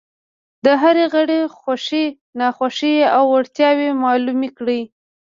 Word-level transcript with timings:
د 0.65 0.67
هر 0.81 0.97
غړي 1.13 1.41
خوښې، 1.57 2.05
ناخوښې 2.39 2.95
او 3.15 3.23
وړتیاوې 3.33 3.89
معلومې 4.03 4.49
کړئ. 4.57 4.81